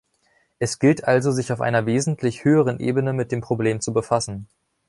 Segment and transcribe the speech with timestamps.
[0.57, 4.47] Es gilt also, sich auf einer wesentlich höheren Ebene mit dem Problem zu befassen.